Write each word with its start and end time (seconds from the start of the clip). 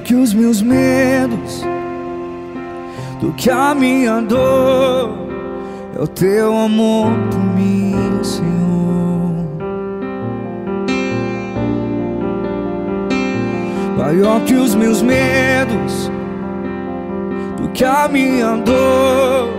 Maior 0.00 0.06
que 0.06 0.14
os 0.14 0.32
meus 0.32 0.62
medos, 0.62 1.62
do 3.20 3.32
que 3.34 3.50
a 3.50 3.74
minha 3.74 4.22
dor, 4.22 5.10
é 5.94 6.00
o 6.00 6.06
teu 6.06 6.56
amor 6.56 7.12
por 7.30 7.40
mim, 7.54 7.94
Senhor. 8.22 8.50
Maior 13.98 14.42
que 14.44 14.54
os 14.54 14.74
meus 14.74 15.02
medos, 15.02 16.10
do 17.60 17.68
que 17.68 17.84
a 17.84 18.08
minha 18.08 18.56
dor, 18.56 19.50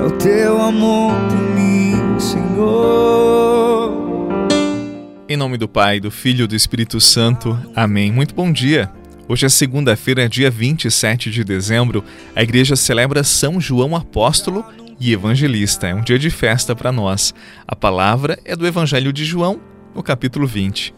é 0.00 0.06
o 0.06 0.10
teu 0.18 0.60
amor 0.60 1.12
por 1.12 1.54
mim, 1.54 2.18
Senhor. 2.18 3.92
Em 5.28 5.36
nome 5.36 5.56
do 5.56 5.68
Pai, 5.68 6.00
do 6.00 6.10
Filho 6.10 6.44
e 6.44 6.48
do 6.48 6.56
Espírito 6.56 7.00
Santo. 7.00 7.56
Amém. 7.76 8.10
Muito 8.10 8.34
bom 8.34 8.50
dia. 8.50 8.90
Hoje 9.30 9.46
é 9.46 9.48
segunda-feira, 9.48 10.28
dia 10.28 10.50
27 10.50 11.30
de 11.30 11.44
dezembro. 11.44 12.02
A 12.34 12.42
igreja 12.42 12.74
celebra 12.74 13.22
São 13.22 13.60
João 13.60 13.94
Apóstolo 13.94 14.64
e 14.98 15.12
Evangelista. 15.12 15.86
É 15.86 15.94
um 15.94 16.00
dia 16.00 16.18
de 16.18 16.28
festa 16.30 16.74
para 16.74 16.90
nós. 16.90 17.32
A 17.64 17.76
palavra 17.76 18.40
é 18.44 18.56
do 18.56 18.66
Evangelho 18.66 19.12
de 19.12 19.24
João, 19.24 19.60
no 19.94 20.02
capítulo 20.02 20.48
20. 20.48 20.92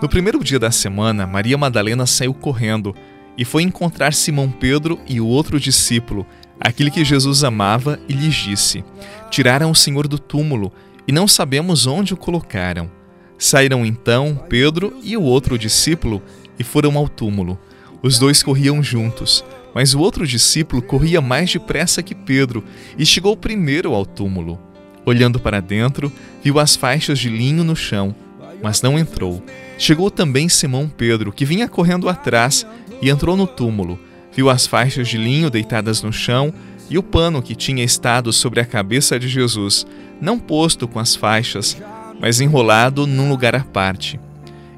No 0.00 0.08
primeiro 0.08 0.44
dia 0.44 0.60
da 0.60 0.70
semana, 0.70 1.26
Maria 1.26 1.58
Madalena 1.58 2.06
saiu 2.06 2.32
correndo 2.32 2.94
e 3.36 3.44
foi 3.44 3.64
encontrar 3.64 4.14
Simão 4.14 4.48
Pedro 4.48 5.00
e 5.08 5.20
o 5.20 5.26
outro 5.26 5.58
discípulo, 5.58 6.24
aquele 6.60 6.88
que 6.88 7.04
Jesus 7.04 7.42
amava, 7.42 7.98
e 8.08 8.12
lhes 8.12 8.36
disse: 8.36 8.84
Tiraram 9.28 9.72
o 9.72 9.74
Senhor 9.74 10.06
do 10.06 10.20
túmulo 10.20 10.72
e 11.04 11.10
não 11.10 11.26
sabemos 11.26 11.84
onde 11.84 12.14
o 12.14 12.16
colocaram. 12.16 12.88
Saíram 13.36 13.84
então 13.84 14.40
Pedro 14.48 14.96
e 15.02 15.16
o 15.16 15.22
outro 15.22 15.58
discípulo 15.58 16.22
e 16.58 16.64
foram 16.64 16.96
ao 16.96 17.08
túmulo. 17.08 17.58
Os 18.02 18.18
dois 18.18 18.42
corriam 18.42 18.82
juntos, 18.82 19.44
mas 19.74 19.94
o 19.94 20.00
outro 20.00 20.26
discípulo 20.26 20.80
corria 20.80 21.20
mais 21.20 21.52
depressa 21.52 22.02
que 22.02 22.14
Pedro 22.14 22.64
e 22.98 23.04
chegou 23.04 23.36
primeiro 23.36 23.94
ao 23.94 24.06
túmulo. 24.06 24.58
Olhando 25.04 25.38
para 25.38 25.60
dentro, 25.60 26.12
viu 26.42 26.58
as 26.58 26.74
faixas 26.74 27.18
de 27.18 27.28
linho 27.28 27.62
no 27.62 27.76
chão, 27.76 28.14
mas 28.62 28.82
não 28.82 28.98
entrou. 28.98 29.42
Chegou 29.78 30.10
também 30.10 30.48
Simão 30.48 30.88
Pedro, 30.88 31.32
que 31.32 31.44
vinha 31.44 31.68
correndo 31.68 32.08
atrás, 32.08 32.66
e 33.00 33.10
entrou 33.10 33.36
no 33.36 33.46
túmulo. 33.46 33.98
Viu 34.34 34.50
as 34.50 34.66
faixas 34.66 35.08
de 35.08 35.16
linho 35.16 35.50
deitadas 35.50 36.02
no 36.02 36.12
chão 36.12 36.52
e 36.88 36.98
o 36.98 37.02
pano 37.02 37.42
que 37.42 37.54
tinha 37.54 37.84
estado 37.84 38.32
sobre 38.32 38.60
a 38.60 38.64
cabeça 38.64 39.18
de 39.18 39.28
Jesus, 39.28 39.86
não 40.20 40.38
posto 40.38 40.86
com 40.86 40.98
as 40.98 41.14
faixas, 41.14 41.76
mas 42.20 42.40
enrolado 42.40 43.06
num 43.06 43.28
lugar 43.28 43.54
à 43.54 43.60
parte. 43.60 44.18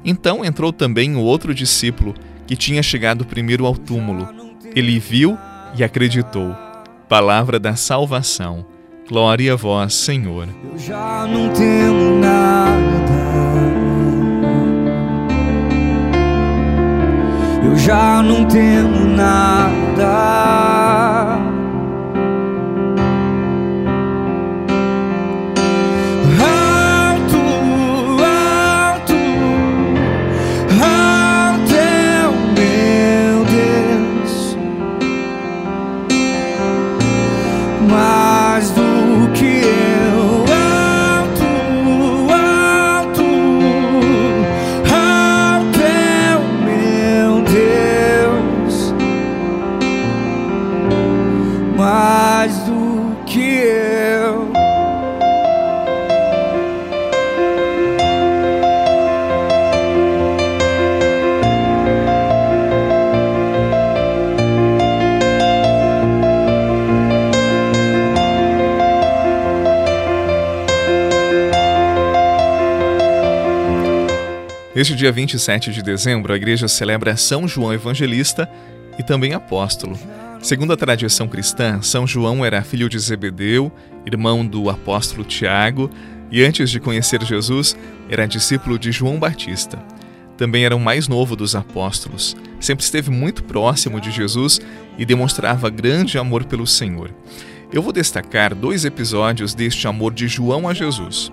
Então 0.03 0.43
entrou 0.45 0.71
também 0.71 1.15
o 1.15 1.21
outro 1.21 1.53
discípulo, 1.53 2.15
que 2.47 2.55
tinha 2.55 2.81
chegado 2.81 3.25
primeiro 3.25 3.65
ao 3.65 3.75
túmulo. 3.75 4.27
Ele 4.75 4.99
viu 4.99 5.37
e 5.77 5.83
acreditou. 5.83 6.55
Palavra 7.07 7.59
da 7.59 7.75
salvação. 7.75 8.65
Glória 9.07 9.53
a 9.53 9.55
vós, 9.55 9.93
Senhor. 9.93 10.47
Eu 10.71 10.77
já 10.77 11.27
não 11.27 11.49
temo 11.49 12.19
nada. 12.19 12.99
Eu 17.63 17.75
já 17.75 18.21
não 18.21 18.45
temo 18.45 19.05
nada. 19.15 20.78
Neste 74.75 74.95
dia 74.95 75.11
27 75.11 75.71
de 75.71 75.81
dezembro, 75.81 76.31
a 76.31 76.35
igreja 76.35 76.67
celebra 76.67 77.17
São 77.17 77.47
João 77.47 77.73
Evangelista 77.73 78.47
e 78.99 79.03
também 79.03 79.33
apóstolo. 79.33 79.97
Segundo 80.43 80.71
a 80.71 80.77
tradição 80.77 81.27
cristã, 81.27 81.81
São 81.81 82.05
João 82.05 82.45
era 82.45 82.61
filho 82.61 82.87
de 82.87 82.99
Zebedeu, 82.99 83.71
irmão 84.05 84.45
do 84.45 84.69
apóstolo 84.69 85.23
Tiago, 85.23 85.89
e 86.31 86.43
antes 86.43 86.69
de 86.69 86.79
conhecer 86.79 87.23
Jesus, 87.23 87.75
era 88.07 88.27
discípulo 88.27 88.77
de 88.77 88.91
João 88.91 89.17
Batista. 89.17 89.79
Também 90.37 90.63
era 90.63 90.75
o 90.75 90.79
mais 90.79 91.07
novo 91.07 91.35
dos 91.35 91.55
apóstolos. 91.55 92.37
Sempre 92.59 92.85
esteve 92.85 93.09
muito 93.09 93.43
próximo 93.43 93.99
de 93.99 94.11
Jesus 94.11 94.61
e 94.99 95.03
demonstrava 95.03 95.69
grande 95.71 96.19
amor 96.19 96.45
pelo 96.45 96.67
Senhor. 96.67 97.11
Eu 97.73 97.81
vou 97.81 97.91
destacar 97.91 98.53
dois 98.53 98.85
episódios 98.85 99.55
deste 99.55 99.87
amor 99.87 100.13
de 100.13 100.27
João 100.27 100.69
a 100.69 100.73
Jesus. 100.75 101.31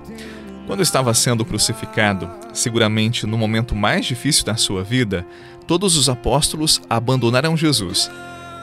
Quando 0.66 0.82
estava 0.82 1.15
sendo 1.15 1.44
crucificado, 1.44 2.28
seguramente 2.53 3.25
no 3.25 3.38
momento 3.38 3.75
mais 3.75 4.04
difícil 4.04 4.44
da 4.44 4.56
sua 4.56 4.82
vida, 4.82 5.25
todos 5.65 5.97
os 5.97 6.09
apóstolos 6.09 6.82
abandonaram 6.91 7.56
Jesus, 7.56 8.10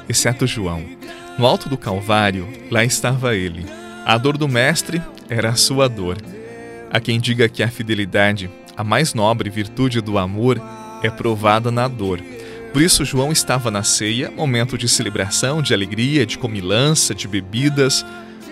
exceto 0.10 0.46
João. 0.46 0.84
No 1.40 1.48
alto 1.48 1.70
do 1.70 1.78
Calvário, 1.78 2.46
lá 2.70 2.84
estava 2.84 3.36
ele. 3.36 3.66
A 4.06 4.18
dor 4.18 4.38
do 4.38 4.50
Mestre 4.50 5.02
era 5.30 5.50
a 5.50 5.56
sua 5.56 5.88
dor. 5.88 6.18
Há 6.92 7.00
quem 7.00 7.22
diga 7.22 7.48
que 7.48 7.64
a 7.64 7.70
fidelidade, 7.70 8.50
a 8.76 8.84
mais 8.84 9.14
nobre 9.14 9.50
virtude 9.50 10.02
do 10.02 10.18
amor, 10.18 10.62
é 11.02 11.10
provada 11.10 11.72
na 11.72 11.88
dor. 11.88 12.20
Por 12.74 12.82
isso, 12.82 13.06
João 13.06 13.32
estava 13.32 13.72
na 13.72 13.82
ceia, 13.82 14.30
momento 14.30 14.78
de 14.78 14.90
celebração, 14.90 15.62
de 15.62 15.74
alegria, 15.74 16.26
de 16.26 16.38
comilança, 16.38 17.16
de 17.16 17.30
bebidas. 17.30 18.06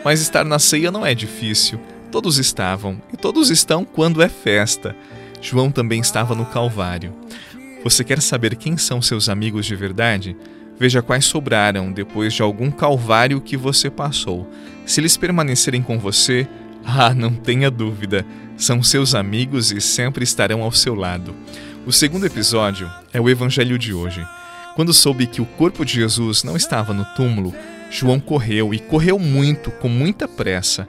Mas 0.05 0.21
estar 0.21 0.45
na 0.45 0.57
ceia 0.57 0.89
não 0.89 1.05
é 1.05 1.13
difícil 1.13 1.79
Todos 2.11 2.37
estavam, 2.37 3.01
e 3.13 3.15
todos 3.15 3.49
estão 3.49 3.85
quando 3.85 4.21
é 4.21 4.27
festa. 4.27 4.93
João 5.41 5.71
também 5.71 6.01
estava 6.01 6.35
no 6.35 6.45
Calvário. 6.45 7.13
Você 7.85 8.03
quer 8.03 8.21
saber 8.21 8.57
quem 8.57 8.75
são 8.75 9.01
seus 9.01 9.29
amigos 9.29 9.65
de 9.65 9.77
verdade? 9.77 10.35
Veja 10.77 11.01
quais 11.01 11.23
sobraram 11.23 11.89
depois 11.89 12.33
de 12.33 12.41
algum 12.41 12.69
calvário 12.69 13.39
que 13.39 13.55
você 13.55 13.89
passou. 13.89 14.45
Se 14.85 14.99
eles 14.99 15.15
permanecerem 15.15 15.81
com 15.81 15.97
você, 15.97 16.45
ah, 16.83 17.13
não 17.13 17.33
tenha 17.33 17.71
dúvida, 17.71 18.25
são 18.57 18.83
seus 18.83 19.15
amigos 19.15 19.71
e 19.71 19.79
sempre 19.79 20.25
estarão 20.25 20.63
ao 20.63 20.71
seu 20.71 20.93
lado. 20.93 21.33
O 21.87 21.93
segundo 21.93 22.25
episódio 22.25 22.91
é 23.13 23.21
o 23.21 23.29
evangelho 23.29 23.79
de 23.79 23.93
hoje. 23.93 24.27
Quando 24.75 24.93
soube 24.93 25.27
que 25.27 25.41
o 25.41 25.45
corpo 25.45 25.85
de 25.85 25.93
Jesus 25.93 26.43
não 26.43 26.57
estava 26.57 26.93
no 26.93 27.05
túmulo, 27.15 27.53
João 27.89 28.19
correu 28.19 28.73
e 28.73 28.79
correu 28.79 29.17
muito, 29.17 29.71
com 29.71 29.87
muita 29.87 30.27
pressa 30.27 30.87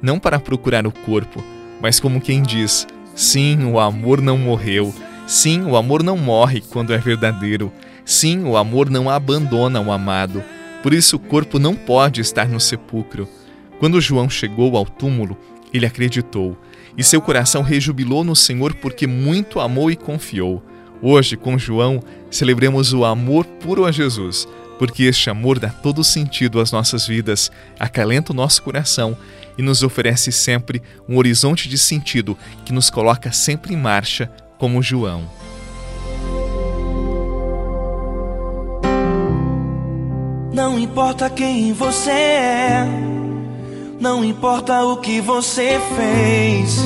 não 0.00 0.18
para 0.18 0.38
procurar 0.38 0.86
o 0.86 0.92
corpo, 0.92 1.42
mas 1.80 2.00
como 2.00 2.20
quem 2.20 2.42
diz: 2.42 2.86
sim, 3.14 3.64
o 3.64 3.78
amor 3.78 4.20
não 4.20 4.38
morreu, 4.38 4.94
sim, 5.26 5.62
o 5.62 5.76
amor 5.76 6.02
não 6.02 6.16
morre 6.16 6.60
quando 6.60 6.92
é 6.92 6.98
verdadeiro, 6.98 7.72
sim, 8.04 8.44
o 8.44 8.56
amor 8.56 8.90
não 8.90 9.10
abandona 9.10 9.80
o 9.80 9.92
amado, 9.92 10.42
por 10.82 10.92
isso 10.92 11.16
o 11.16 11.20
corpo 11.20 11.58
não 11.58 11.74
pode 11.74 12.20
estar 12.20 12.48
no 12.48 12.60
sepulcro. 12.60 13.28
Quando 13.78 14.00
João 14.00 14.28
chegou 14.28 14.76
ao 14.76 14.84
túmulo, 14.84 15.36
ele 15.72 15.86
acreditou, 15.86 16.56
e 16.96 17.04
seu 17.04 17.20
coração 17.20 17.62
rejubilou 17.62 18.24
no 18.24 18.34
Senhor 18.34 18.74
porque 18.74 19.06
muito 19.06 19.60
amou 19.60 19.90
e 19.90 19.96
confiou. 19.96 20.62
Hoje, 21.00 21.36
com 21.36 21.56
João, 21.56 22.02
celebremos 22.28 22.92
o 22.92 23.04
amor 23.04 23.44
puro 23.44 23.84
a 23.84 23.92
Jesus, 23.92 24.48
porque 24.78 25.04
este 25.04 25.28
amor 25.28 25.58
dá 25.58 25.68
todo 25.68 26.04
sentido 26.04 26.60
às 26.60 26.70
nossas 26.70 27.06
vidas, 27.06 27.50
acalenta 27.78 28.32
o 28.32 28.36
nosso 28.36 28.62
coração 28.62 29.16
e 29.58 29.62
nos 29.62 29.82
oferece 29.82 30.30
sempre 30.30 30.80
um 31.08 31.16
horizonte 31.16 31.68
de 31.68 31.76
sentido 31.76 32.38
que 32.64 32.72
nos 32.72 32.88
coloca 32.88 33.32
sempre 33.32 33.74
em 33.74 33.76
marcha, 33.76 34.30
como 34.56 34.82
João. 34.82 35.28
Não 40.52 40.78
importa 40.78 41.28
quem 41.28 41.72
você 41.72 42.10
é, 42.10 42.86
não 44.00 44.24
importa 44.24 44.84
o 44.84 44.96
que 44.98 45.20
você 45.20 45.80
fez. 45.96 46.78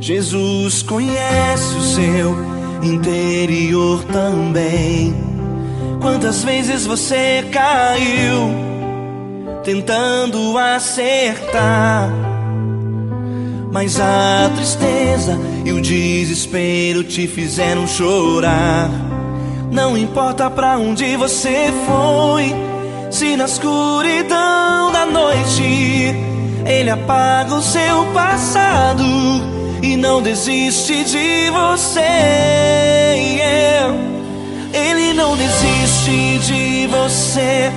Jesus 0.00 0.82
conhece 0.82 1.76
o 1.76 1.82
seu 1.82 2.36
interior 2.82 4.04
também. 4.04 5.33
Quantas 6.04 6.44
vezes 6.44 6.84
você 6.84 7.42
caiu 7.50 8.50
tentando 9.64 10.58
acertar? 10.58 12.10
Mas 13.72 13.98
a 13.98 14.50
tristeza 14.54 15.38
e 15.64 15.72
o 15.72 15.80
desespero 15.80 17.02
te 17.04 17.26
fizeram 17.26 17.86
chorar. 17.86 18.90
Não 19.72 19.96
importa 19.96 20.50
pra 20.50 20.76
onde 20.76 21.16
você 21.16 21.72
foi, 21.86 22.54
se 23.10 23.34
na 23.34 23.46
escuridão 23.46 24.92
da 24.92 25.06
noite 25.06 26.14
ele 26.66 26.90
apaga 26.90 27.54
o 27.54 27.62
seu 27.62 28.04
passado 28.12 29.02
e 29.82 29.96
não 29.96 30.20
desiste 30.20 31.02
de 31.02 31.48
você. 31.48 32.00
Yeah. 33.16 33.53
Desiste 36.04 36.52
de 36.52 36.86
você, 36.88 37.72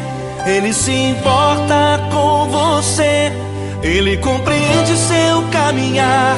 ele 0.45 0.73
se 0.73 0.91
importa 0.91 1.97
com 2.11 2.49
você. 2.49 3.31
Ele 3.81 4.17
compreende 4.17 4.97
seu 4.97 5.43
caminhar. 5.49 6.35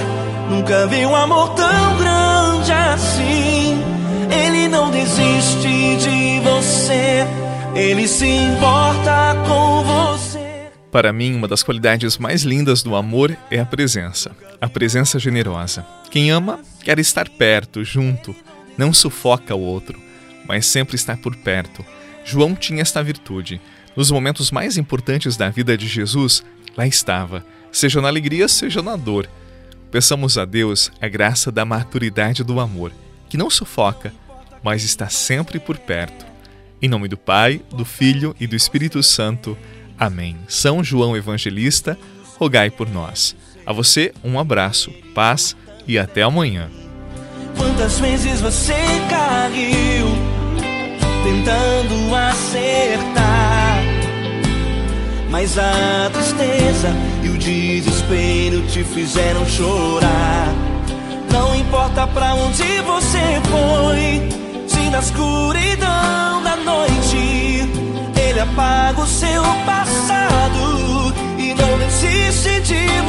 Nunca 0.52 0.86
vi 0.86 1.04
um 1.04 1.16
amor 1.16 1.56
tão 1.56 1.98
grande 1.98 2.72
assim. 2.72 3.82
Ele 4.30 4.68
não 4.68 4.92
desiste 4.92 5.98
de 5.98 6.40
você. 6.42 7.26
Ele 7.74 8.08
se 8.08 8.28
importa 8.28 9.36
com 9.48 9.84
você. 9.84 10.70
Para 10.92 11.12
mim, 11.12 11.34
uma 11.34 11.48
das 11.48 11.64
qualidades 11.64 12.20
mais 12.20 12.44
lindas 12.44 12.84
do 12.84 12.96
amor 12.96 13.36
é 13.50 13.60
a 13.60 13.66
presença, 13.66 14.30
a 14.62 14.70
presença 14.70 15.18
generosa. 15.18 15.84
Quem 16.12 16.30
ama 16.30 16.60
quer 16.84 17.00
estar 17.00 17.28
perto, 17.28 17.84
junto, 17.84 18.36
não 18.78 18.94
sufoca 18.94 19.56
o 19.56 19.62
outro, 19.62 20.09
mas 20.50 20.66
sempre 20.66 20.96
está 20.96 21.16
por 21.16 21.36
perto. 21.36 21.86
João 22.26 22.56
tinha 22.56 22.82
esta 22.82 23.04
virtude. 23.04 23.62
Nos 23.96 24.10
momentos 24.10 24.50
mais 24.50 24.78
importantes 24.78 25.38
da 25.38 25.48
vida 25.50 25.78
de 25.78 25.88
Jesus, 25.88 26.44
lá 26.76 26.88
estava, 26.88 27.46
seja 27.72 28.02
na 28.02 28.08
alegria, 28.08 28.48
seja 28.48 28.82
na 28.82 28.96
dor. 28.96 29.30
Peçamos 29.92 30.40
a 30.40 30.46
Deus 30.46 30.92
a 31.00 31.08
graça 31.08 31.52
da 31.52 31.64
maturidade 31.66 32.44
do 32.44 32.60
amor, 32.60 32.92
que 33.30 33.38
não 33.38 33.48
sufoca, 33.48 34.12
mas 34.64 34.84
está 34.84 35.08
sempre 35.08 35.60
por 35.60 35.78
perto. 35.78 36.26
Em 36.82 36.90
nome 36.90 37.08
do 37.08 37.18
Pai, 37.18 37.62
do 37.70 37.86
Filho 37.86 38.36
e 38.40 38.48
do 38.48 38.56
Espírito 38.56 39.04
Santo. 39.04 39.56
Amém. 40.00 40.36
São 40.48 40.84
João 40.84 41.16
Evangelista, 41.16 41.96
rogai 42.38 42.72
por 42.72 42.90
nós. 42.90 43.36
A 43.68 43.74
você, 43.74 44.12
um 44.24 44.40
abraço, 44.40 44.92
paz 45.14 45.56
e 45.88 46.00
até 46.00 46.24
amanhã. 46.24 46.72
Quantas 47.56 48.00
vezes 48.00 48.42
você 48.42 48.74
caiu 49.10 50.39
tentando 51.24 52.16
acertar? 52.16 53.84
Mas 55.30 55.58
a 55.58 56.10
tristeza 56.12 56.90
e 57.24 57.30
o 57.30 57.38
desespero 57.38 58.62
te 58.68 58.84
fizeram 58.84 59.46
chorar. 59.46 60.48
Não 61.32 61.56
importa 61.56 62.08
pra 62.08 62.34
onde 62.34 62.82
você 62.82 63.42
foi, 63.52 64.30
se 64.68 64.90
na 64.90 65.00
escuridão 65.00 66.44
da 66.44 66.56
noite 66.58 67.70
ele 68.20 68.40
apaga 68.40 69.02
o 69.02 69.08
seu 69.08 69.44
passado 69.66 71.14
e 71.38 71.54
não 71.54 71.78
desiste 71.78 72.62
de 72.62 73.02
você. 73.02 73.09